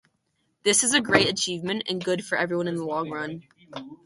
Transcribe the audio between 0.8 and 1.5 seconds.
is a great